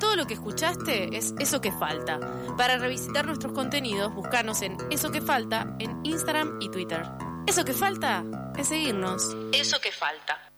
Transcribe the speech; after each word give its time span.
todo 0.00 0.16
lo 0.16 0.26
que 0.26 0.34
escuchaste 0.34 1.16
es 1.16 1.34
Eso 1.38 1.60
que 1.60 1.70
Falta. 1.70 2.18
Para 2.56 2.78
revisitar 2.78 3.26
nuestros 3.26 3.52
contenidos, 3.52 4.12
buscanos 4.12 4.62
en 4.62 4.76
Eso 4.90 5.12
que 5.12 5.20
Falta 5.20 5.76
en 5.78 6.04
Instagram 6.04 6.58
y 6.60 6.70
Twitter. 6.70 7.04
Eso 7.46 7.64
que 7.64 7.72
falta 7.72 8.24
es 8.56 8.68
seguirnos. 8.68 9.36
Eso 9.52 9.80
que 9.80 9.92
falta. 9.92 10.49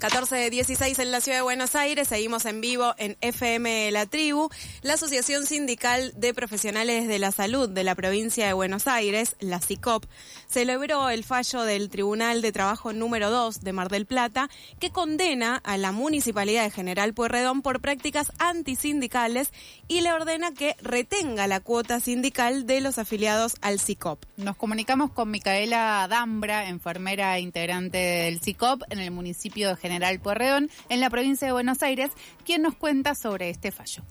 14 0.00 0.34
de 0.34 0.48
16 0.48 0.98
en 0.98 1.10
la 1.10 1.20
ciudad 1.20 1.36
de 1.36 1.42
Buenos 1.42 1.74
Aires, 1.74 2.08
seguimos 2.08 2.46
en 2.46 2.62
vivo 2.62 2.94
en 2.96 3.18
FM 3.20 3.90
La 3.90 4.06
Tribu. 4.06 4.48
La 4.80 4.94
Asociación 4.94 5.44
Sindical 5.44 6.14
de 6.16 6.32
Profesionales 6.32 7.06
de 7.06 7.18
la 7.18 7.32
Salud 7.32 7.68
de 7.68 7.84
la 7.84 7.94
provincia 7.94 8.46
de 8.46 8.54
Buenos 8.54 8.88
Aires, 8.88 9.36
la 9.40 9.60
CICOP, 9.60 10.06
celebró 10.48 11.10
el 11.10 11.22
fallo 11.22 11.64
del 11.64 11.90
Tribunal 11.90 12.40
de 12.40 12.50
Trabajo 12.50 12.94
número 12.94 13.30
2 13.30 13.60
de 13.60 13.72
Mar 13.74 13.90
del 13.90 14.06
Plata, 14.06 14.48
que 14.78 14.88
condena 14.88 15.56
a 15.56 15.76
la 15.76 15.92
Municipalidad 15.92 16.64
de 16.64 16.70
General 16.70 17.12
Pueyrredón 17.12 17.60
por 17.60 17.80
prácticas 17.80 18.32
antisindicales 18.38 19.52
y 19.86 20.00
le 20.00 20.14
ordena 20.14 20.54
que 20.54 20.76
retenga 20.80 21.46
la 21.46 21.60
cuota 21.60 22.00
sindical 22.00 22.66
de 22.66 22.80
los 22.80 22.96
afiliados 22.96 23.56
al 23.60 23.78
CICOP. 23.78 24.24
Nos 24.38 24.56
comunicamos 24.56 25.10
con 25.10 25.30
Micaela 25.30 26.06
Dambra, 26.08 26.70
enfermera 26.70 27.38
integrante 27.38 27.98
del 27.98 28.40
CICOP 28.40 28.84
en 28.88 29.00
el 29.00 29.10
municipio 29.10 29.68
de 29.68 29.76
General 29.76 29.89
General 29.90 30.20
Puerredón, 30.20 30.70
en 30.88 31.00
la 31.00 31.10
provincia 31.10 31.48
de 31.48 31.52
Buenos 31.52 31.82
Aires, 31.82 32.12
quien 32.44 32.62
nos 32.62 32.76
cuenta 32.76 33.16
sobre 33.16 33.50
este 33.50 33.72
fallo 33.72 34.04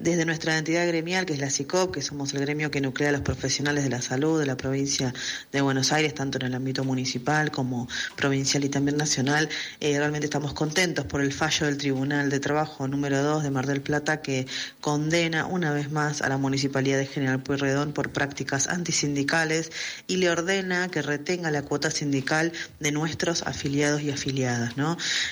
desde 0.00 0.24
nuestra 0.24 0.58
entidad 0.58 0.86
gremial, 0.86 1.26
que 1.26 1.32
es 1.32 1.38
la 1.38 1.50
CICOP, 1.50 1.94
que 1.94 2.02
somos 2.02 2.34
el 2.34 2.40
gremio 2.40 2.70
que 2.70 2.80
nuclea 2.80 3.08
a 3.08 3.12
los 3.12 3.22
profesionales 3.22 3.84
de 3.84 3.90
la 3.90 4.02
salud 4.02 4.38
de 4.38 4.46
la 4.46 4.56
provincia 4.56 5.14
de 5.52 5.60
Buenos 5.60 5.92
Aires, 5.92 6.14
tanto 6.14 6.38
en 6.38 6.46
el 6.46 6.54
ámbito 6.54 6.84
municipal 6.84 7.50
como 7.50 7.88
provincial 8.16 8.64
y 8.64 8.68
también 8.68 8.96
nacional, 8.96 9.48
eh, 9.80 9.98
realmente 9.98 10.26
estamos 10.26 10.52
contentos 10.52 11.06
por 11.06 11.20
el 11.20 11.32
fallo 11.32 11.66
del 11.66 11.78
Tribunal 11.78 12.28
de 12.30 12.40
Trabajo 12.40 12.86
número 12.88 13.22
2 13.22 13.42
de 13.42 13.50
Mar 13.50 13.66
del 13.66 13.80
Plata 13.80 14.20
que 14.20 14.46
condena 14.80 15.46
una 15.46 15.72
vez 15.72 15.90
más 15.90 16.20
a 16.22 16.28
la 16.28 16.36
Municipalidad 16.36 16.98
de 16.98 17.06
General 17.06 17.42
Pueyrredón 17.42 17.92
por 17.92 18.10
prácticas 18.10 18.66
antisindicales 18.66 19.72
y 20.06 20.16
le 20.16 20.28
ordena 20.30 20.88
que 20.88 21.02
retenga 21.02 21.50
la 21.50 21.62
cuota 21.62 21.90
sindical 21.90 22.52
de 22.80 22.92
nuestros 22.92 23.42
afiliados 23.42 24.02
y 24.02 24.10
afiliadas. 24.10 24.74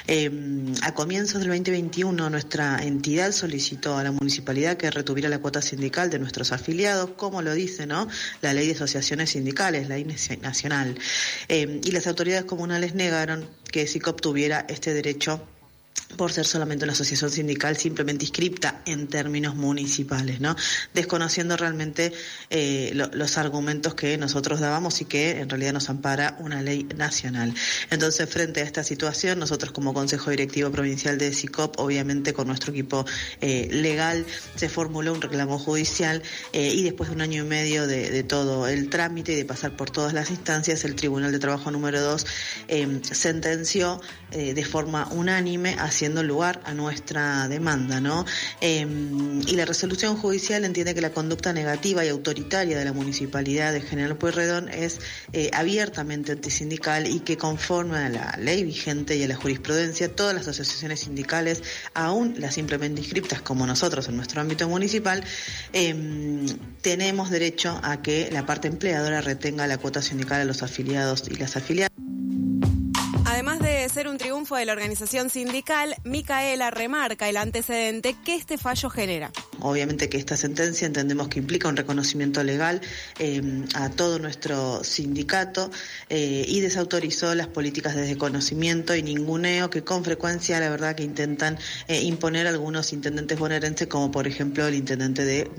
Eh, 0.07 0.31
a 0.83 0.95
comienzos 0.95 1.41
del 1.41 1.49
2021 1.49 2.31
nuestra 2.31 2.83
entidad 2.83 3.33
solicitó 3.33 3.99
a 3.99 4.03
la 4.03 4.13
Municipalidad 4.13 4.54
que 4.55 4.91
retuviera 4.91 5.29
la 5.29 5.39
cuota 5.39 5.61
sindical 5.61 6.11
de 6.11 6.19
nuestros 6.19 6.53
afiliados, 6.53 7.11
como 7.17 7.43
lo 7.43 7.53
dice 7.53 7.87
¿no? 7.87 8.09
la 8.41 8.55
ley 8.55 8.67
de 8.69 8.73
asociaciones 8.75 9.31
sindicales, 9.31 9.89
la 9.89 9.97
ley 9.97 10.07
nacional. 10.41 10.97
Eh, 11.49 11.81
y 11.83 11.91
las 11.91 12.07
autoridades 12.07 12.45
comunales 12.45 12.95
negaron 12.95 13.49
que 13.71 13.87
SICOP 13.87 14.21
tuviera 14.21 14.65
este 14.69 14.95
derecho 14.95 15.45
por 16.15 16.33
ser 16.33 16.47
solamente 16.47 16.85
una 16.85 16.93
asociación 16.93 17.31
sindical 17.31 17.77
simplemente 17.77 18.25
inscripta 18.25 18.83
en 18.87 19.09
términos 19.09 19.55
municipales, 19.57 20.41
¿no? 20.41 20.57
Desconociendo 20.95 21.57
realmente 21.57 22.13
eh, 22.51 22.93
los 22.95 23.39
argumentos 23.39 23.95
que 23.95 24.17
nosotros 24.19 24.61
dábamos 24.61 25.01
y 25.01 25.05
que 25.05 25.41
en 25.41 25.49
realidad 25.49 25.73
nos 25.73 25.91
ampara 25.91 26.37
una 26.41 26.63
ley 26.63 26.87
nacional. 26.97 27.55
Entonces, 27.91 28.29
frente 28.29 28.61
a 28.61 28.65
esta 28.65 28.85
situación, 28.85 29.39
nosotros 29.39 29.73
como 29.73 29.95
Consejo 29.95 30.31
Directivo 30.31 30.71
Provincial 30.71 31.19
de 31.19 31.33
SICOP, 31.33 31.79
obviamente 31.79 32.33
con 32.33 32.47
nuestro 32.47 32.73
equipo 32.73 33.05
eh, 33.41 33.69
legal, 33.71 34.27
se 34.55 34.69
formuló 34.69 35.13
un 35.13 35.23
reclamo 35.23 35.59
judicial 35.59 36.23
eh, 36.53 36.73
y 36.75 36.83
después 36.83 37.11
de 37.11 37.17
un 37.17 37.23
año 37.23 37.45
y 37.45 37.47
medio 37.47 37.87
de, 37.87 38.23
todo 38.25 38.69
el 38.69 38.89
trámite 38.89 39.33
y 39.33 39.37
de 39.37 39.45
pasar 39.45 39.77
por 39.77 39.91
todas 39.91 40.13
las 40.13 40.31
instancias, 40.31 40.85
el 40.85 40.95
Tribunal 40.95 41.33
de 41.33 41.39
Trabajo 41.39 41.71
número 41.71 42.01
2 42.01 42.27
sentenció 43.03 44.01
de 44.31 44.65
forma 44.65 45.09
unánime 45.11 45.77
haciendo 46.05 46.23
lugar 46.23 46.61
a 46.67 46.75
nuestra 46.75 47.49
demanda, 47.49 47.99
¿no? 47.99 48.27
Em, 48.61 49.41
y 49.41 49.57
la 49.57 49.65
resolución 49.65 50.19
judicial 50.19 50.63
entiende 50.67 50.95
que 50.95 51.01
la 51.01 51.13
conducta 51.13 51.55
negativa 51.55 52.05
y 52.05 52.11
autoritaria 52.11 52.77
de 52.77 52.85
la 52.85 52.93
municipalidad 52.93 53.73
de 53.73 53.81
General 53.81 54.15
Pueyrredón 54.19 54.69
es 54.69 55.01
eh, 55.33 55.49
abiertamente 55.55 56.33
antisindical 56.33 57.07
y 57.07 57.21
que 57.21 57.39
conforme 57.39 57.97
a 57.97 58.11
la 58.11 58.39
ley 58.39 58.65
vigente 58.65 59.17
y 59.17 59.25
a 59.25 59.29
la 59.29 59.35
jurisprudencia, 59.35 60.15
todas 60.15 60.35
las 60.35 60.47
asociaciones 60.47 61.01
sindicales, 61.01 61.63
aún 61.95 62.35
las 62.37 62.53
simplemente 62.53 63.01
inscriptas 63.01 63.41
como 63.41 63.67
nosotros 63.67 64.07
en 64.09 64.17
nuestro 64.17 64.43
ámbito 64.43 64.69
municipal, 64.69 65.25
em, 65.73 66.45
tenemos 66.83 67.31
derecho 67.31 67.81
a 67.83 68.03
que 68.03 68.29
la 68.31 68.45
parte 68.45 68.69
empleadora 68.69 69.23
retenga 69.23 69.67
la 69.67 69.79
cuota 69.79 70.03
sindical 70.03 70.43
a 70.43 70.45
los 70.45 70.63
afiliados 70.63 71.25
y 71.31 71.37
las 71.37 71.57
afiliadas. 71.57 71.91
Además 73.25 73.59
de 73.61 73.74
ser 73.95 74.09
un 74.09 74.19
triunfo 74.19 74.57
de 74.57 74.65
la 74.65 74.73
organización 74.73 75.31
sindical, 75.31 75.95
Micaela 76.03 76.73
remarca 76.73 77.29
el 77.29 77.37
antecedente 77.37 78.17
que 78.25 78.35
este 78.35 78.59
fallo 78.59 78.91
genera. 78.91 79.31
Obviamente 79.61 80.09
que 80.09 80.19
esta 80.19 80.37
sentencia 80.37 80.87
entendemos 80.87 81.29
que 81.29 81.39
implica 81.39 81.69
un 81.69 81.77
reconocimiento 81.77 82.43
legal 82.43 82.81
eh, 83.19 83.43
a 83.75 83.91
todo 83.91 84.19
nuestro 84.19 84.83
sindicato 84.85 85.71
eh, 86.09 86.45
y 86.47 86.61
desautorizó 86.61 87.35
las 87.35 87.49
políticas 87.49 87.95
de 87.95 88.03
desconocimiento 88.03 88.95
y 88.95 89.03
ninguneo 89.03 89.71
que 89.71 89.83
con 89.83 90.05
frecuencia 90.05 90.61
la 90.61 90.71
verdad 90.71 90.95
que 90.95 91.03
intentan 91.03 91.59
eh, 91.89 92.03
imponer 92.03 92.47
algunos 92.47 92.93
intendentes 92.93 93.39
bonaerenses 93.39 93.89
como 93.89 94.11
por 94.11 94.27
ejemplo 94.27 94.67
el 94.67 94.75
intendente 94.75 95.25
de, 95.25 95.51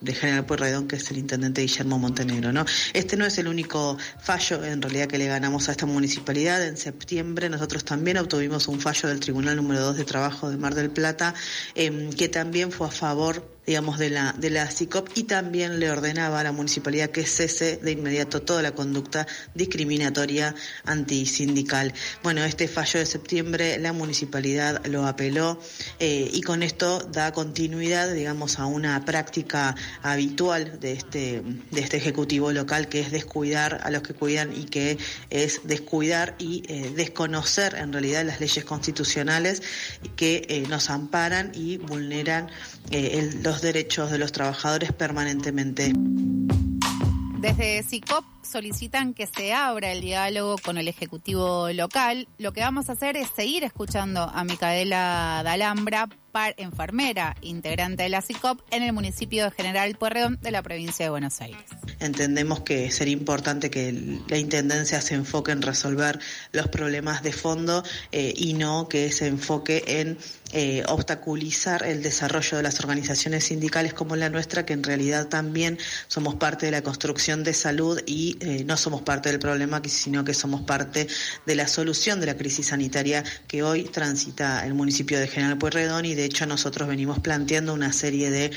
de 0.00 0.14
General 0.14 0.44
Pueyrredón 0.44 0.88
que 0.88 0.96
es 0.96 1.10
el 1.10 1.18
intendente 1.18 1.62
Guillermo 1.62 1.98
Montenegro. 1.98 2.52
¿no? 2.52 2.64
Este 2.92 3.16
no 3.16 3.26
es 3.26 3.38
el 3.38 3.48
único 3.48 3.98
fallo 4.20 4.64
en 4.64 4.82
realidad 4.82 5.08
que 5.08 5.18
le 5.18 5.26
ganamos 5.26 5.68
a 5.68 5.72
esta 5.72 5.86
municipalidad. 5.86 6.64
En 6.66 6.76
septiembre 6.76 7.48
nosotros 7.48 7.84
también 7.84 8.18
obtuvimos 8.18 8.68
un 8.68 8.80
fallo 8.80 9.08
del 9.08 9.20
Tribunal 9.20 9.56
número 9.56 9.80
2 9.80 9.96
de 9.96 10.04
Trabajo 10.04 10.50
de 10.50 10.56
Mar 10.56 10.74
del 10.74 10.90
Plata 10.90 11.34
que 11.74 12.28
también 12.28 12.72
fue 12.72 12.86
a 12.86 12.90
favor 12.90 13.37
тоже. 13.40 13.57
Digamos, 13.68 13.98
de 13.98 14.08
la, 14.08 14.32
de 14.32 14.48
la 14.48 14.66
CICOP 14.66 15.10
y 15.14 15.24
también 15.24 15.78
le 15.78 15.90
ordenaba 15.90 16.40
a 16.40 16.42
la 16.42 16.52
municipalidad 16.52 17.10
que 17.10 17.26
cese 17.26 17.76
de 17.76 17.92
inmediato 17.92 18.40
toda 18.40 18.62
la 18.62 18.72
conducta 18.72 19.26
discriminatoria 19.54 20.54
antisindical. 20.86 21.92
Bueno, 22.22 22.42
este 22.44 22.66
fallo 22.66 22.98
de 22.98 23.04
septiembre 23.04 23.76
la 23.76 23.92
municipalidad 23.92 24.86
lo 24.86 25.06
apeló 25.06 25.60
eh, 25.98 26.30
y 26.32 26.40
con 26.40 26.62
esto 26.62 27.00
da 27.00 27.32
continuidad, 27.32 28.10
digamos, 28.10 28.58
a 28.58 28.64
una 28.64 29.04
práctica 29.04 29.76
habitual 30.00 30.80
de 30.80 30.92
este, 30.92 31.42
de 31.70 31.80
este 31.82 31.98
Ejecutivo 31.98 32.52
local 32.52 32.88
que 32.88 33.00
es 33.00 33.12
descuidar 33.12 33.82
a 33.84 33.90
los 33.90 34.00
que 34.00 34.14
cuidan 34.14 34.56
y 34.56 34.64
que 34.64 34.96
es 35.28 35.60
descuidar 35.64 36.36
y 36.38 36.62
eh, 36.68 36.90
desconocer 36.96 37.74
en 37.74 37.92
realidad 37.92 38.24
las 38.24 38.40
leyes 38.40 38.64
constitucionales 38.64 39.62
que 40.16 40.46
eh, 40.48 40.64
nos 40.70 40.88
amparan 40.88 41.52
y 41.54 41.76
vulneran 41.76 42.48
los 43.42 43.57
derechos 43.62 44.10
de 44.10 44.18
los 44.18 44.32
trabajadores 44.32 44.92
permanentemente. 44.92 45.92
Desde 47.40 47.84
CICOP 47.84 48.24
solicitan 48.42 49.14
que 49.14 49.28
se 49.28 49.52
abra 49.52 49.92
el 49.92 50.00
diálogo 50.00 50.56
con 50.58 50.76
el 50.76 50.88
Ejecutivo 50.88 51.70
local. 51.70 52.26
Lo 52.36 52.52
que 52.52 52.62
vamos 52.62 52.88
a 52.88 52.92
hacer 52.92 53.16
es 53.16 53.28
seguir 53.28 53.62
escuchando 53.62 54.22
a 54.22 54.42
Micaela 54.42 55.42
Dalambra, 55.44 56.08
par 56.32 56.54
enfermera, 56.56 57.36
integrante 57.40 58.02
de 58.02 58.08
la 58.08 58.22
CICOP, 58.22 58.60
en 58.72 58.82
el 58.82 58.92
municipio 58.92 59.44
de 59.44 59.50
General 59.52 59.94
Puerredón 59.94 60.40
de 60.42 60.50
la 60.50 60.62
provincia 60.62 61.06
de 61.06 61.10
Buenos 61.10 61.40
Aires. 61.40 61.62
Entendemos 62.00 62.60
que 62.60 62.90
sería 62.90 63.12
importante 63.12 63.70
que 63.70 64.20
la 64.28 64.38
Intendencia 64.38 65.00
se 65.00 65.14
enfoque 65.14 65.52
en 65.52 65.62
resolver 65.62 66.18
los 66.50 66.66
problemas 66.66 67.22
de 67.22 67.32
fondo 67.32 67.84
eh, 68.10 68.34
y 68.36 68.54
no 68.54 68.88
que 68.88 69.12
se 69.12 69.28
enfoque 69.28 69.84
en 69.86 70.18
eh, 70.52 70.82
obstaculizar 70.88 71.84
el 71.84 72.02
desarrollo 72.02 72.56
de 72.56 72.62
las 72.62 72.80
organizaciones 72.80 73.44
sindicales 73.44 73.92
como 73.92 74.16
la 74.16 74.30
nuestra, 74.30 74.64
que 74.64 74.72
en 74.72 74.82
realidad 74.82 75.28
también 75.28 75.78
somos 76.06 76.36
parte 76.36 76.64
de 76.64 76.72
la 76.72 76.80
construcción 76.82 77.44
de 77.44 77.52
salud 77.52 78.00
y 78.06 78.38
eh, 78.40 78.64
no 78.64 78.78
somos 78.78 79.02
parte 79.02 79.28
del 79.28 79.40
problema, 79.40 79.82
sino 79.86 80.24
que 80.24 80.32
somos 80.32 80.62
parte 80.62 81.06
de 81.44 81.54
la 81.54 81.68
solución 81.68 82.20
de 82.20 82.26
la 82.26 82.36
crisis 82.36 82.68
sanitaria 82.68 83.24
que 83.46 83.62
hoy 83.62 83.84
transita 83.84 84.64
el 84.64 84.72
municipio 84.72 85.20
de 85.20 85.28
General 85.28 85.58
Pueyrredón. 85.58 86.06
Y 86.06 86.14
de 86.14 86.24
hecho 86.24 86.46
nosotros 86.46 86.88
venimos 86.88 87.18
planteando 87.18 87.74
una 87.74 87.92
serie 87.92 88.30
de 88.30 88.50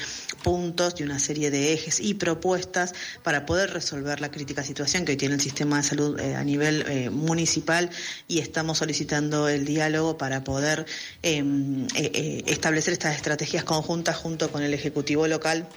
puntos 0.43 0.95
y 0.97 1.03
una 1.03 1.19
serie 1.19 1.51
de 1.51 1.73
ejes 1.73 1.99
y 1.99 2.13
propuestas 2.13 2.93
para 3.21 3.45
poder 3.45 3.73
resolver 3.73 4.21
la 4.21 4.31
crítica 4.31 4.63
situación 4.63 5.03
que 5.03 5.11
hoy 5.11 5.17
tiene 5.17 5.35
el 5.35 5.41
sistema 5.41 5.77
de 5.77 5.83
salud 5.83 6.17
eh, 6.21 6.35
a 6.35 6.43
nivel 6.45 7.11
municipal. 7.11 7.89
Y 8.29 8.39
estamos 8.39 8.77
solicitando 8.77 9.49
el 9.49 9.65
diálogo 9.65 10.17
para 10.17 10.45
poder 10.45 10.85
em, 11.21 11.80
eh, 11.95 12.11
eh, 12.13 12.43
establecer 12.47 12.93
estas 12.93 13.15
estrategias 13.15 13.63
conjuntas 13.63 14.15
junto 14.15 14.51
con 14.51 14.63
el 14.63 14.73
Ejecutivo 14.73 15.27
local 15.27 15.67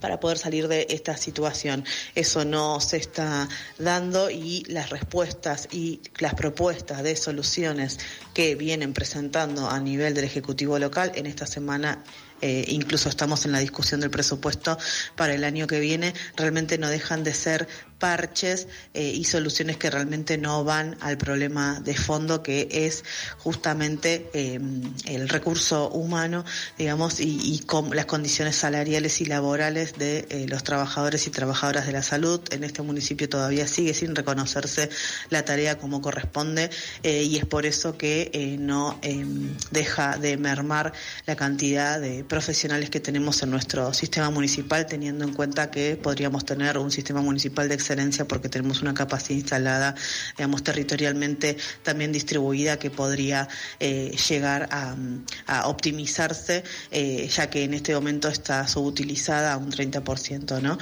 para 0.00 0.20
poder 0.20 0.38
salir 0.38 0.68
de 0.68 0.86
esta 0.90 1.16
situación. 1.16 1.84
Eso 2.14 2.44
no 2.44 2.80
se 2.80 2.96
está 2.96 3.48
dando 3.78 4.30
y 4.30 4.64
las 4.68 4.90
respuestas 4.90 5.68
y 5.70 6.00
las 6.18 6.34
propuestas 6.34 7.02
de 7.02 7.16
soluciones 7.16 7.98
que 8.34 8.54
vienen 8.54 8.92
presentando 8.92 9.68
a 9.68 9.78
nivel 9.80 10.14
del 10.14 10.24
Ejecutivo 10.24 10.78
local 10.78 11.12
en 11.14 11.26
esta 11.26 11.46
semana 11.46 12.02
eh, 12.40 12.64
incluso 12.68 13.08
estamos 13.08 13.44
en 13.44 13.52
la 13.52 13.58
discusión 13.58 14.00
del 14.00 14.10
presupuesto 14.10 14.78
para 15.16 15.34
el 15.34 15.44
año 15.44 15.66
que 15.66 15.80
viene, 15.80 16.14
realmente 16.36 16.78
no 16.78 16.88
dejan 16.88 17.24
de 17.24 17.34
ser 17.34 17.68
parches 17.98 18.66
eh, 18.94 19.12
y 19.14 19.24
soluciones 19.24 19.76
que 19.76 19.90
realmente 19.90 20.38
no 20.38 20.64
van 20.64 20.96
al 21.00 21.18
problema 21.18 21.80
de 21.80 21.94
fondo 21.94 22.42
que 22.42 22.66
es 22.70 23.04
justamente 23.36 24.30
el 24.32 25.28
recurso 25.28 25.90
humano, 25.90 26.46
digamos, 26.78 27.20
y, 27.20 27.62
las 27.92 28.06
condiciones 28.06 28.56
salariales 28.56 29.20
y 29.20 29.26
laborales 29.26 29.98
de 29.98 30.46
los 30.48 30.64
trabajadores 30.64 31.26
y 31.26 31.30
trabajadoras 31.30 31.86
de 31.86 31.92
la 31.92 32.02
salud. 32.02 32.40
En 32.50 32.64
este 32.64 32.80
municipio 32.80 33.28
todavía 33.28 33.68
sigue 33.68 33.92
sin 33.92 34.16
reconocerse 34.16 34.88
la 35.28 35.44
tarea 35.44 35.76
como 35.76 36.00
corresponde 36.00 36.70
y 37.02 37.36
es 37.36 37.44
por 37.44 37.66
eso 37.66 37.98
que 37.98 38.56
no 38.58 38.98
deja 39.70 40.16
de 40.16 40.38
mermar 40.38 40.92
la 41.26 41.36
cantidad 41.36 42.00
de 42.00 42.24
profesionales 42.30 42.90
que 42.90 43.00
tenemos 43.00 43.42
en 43.42 43.50
nuestro 43.50 43.92
sistema 43.92 44.30
municipal, 44.30 44.86
teniendo 44.86 45.24
en 45.24 45.34
cuenta 45.34 45.70
que 45.70 45.96
podríamos 45.96 46.44
tener 46.44 46.78
un 46.78 46.92
sistema 46.92 47.20
municipal 47.20 47.68
de 47.68 47.74
excelencia 47.74 48.26
porque 48.26 48.48
tenemos 48.48 48.82
una 48.82 48.94
capacidad 48.94 49.36
instalada, 49.36 49.96
digamos, 50.38 50.62
territorialmente 50.62 51.56
también 51.82 52.12
distribuida 52.12 52.78
que 52.78 52.88
podría 52.88 53.48
eh, 53.80 54.16
llegar 54.28 54.68
a, 54.70 54.96
optimizarse, 55.66 56.62
eh, 56.92 57.28
ya 57.28 57.50
que 57.50 57.64
en 57.64 57.74
este 57.74 57.92
momento 57.94 58.28
está 58.28 58.66
subutilizada 58.68 59.52
a 59.52 59.56
un 59.56 59.72
30%, 59.72 60.62
¿no? 60.62 60.78